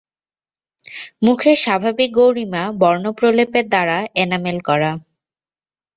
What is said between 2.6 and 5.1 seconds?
বর্ণপ্রলেপের দ্বারা এনামেল-করা।